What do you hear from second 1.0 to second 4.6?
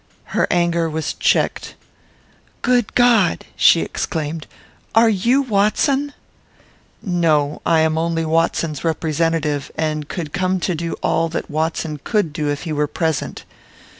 checked. "Good God!" she exclaimed,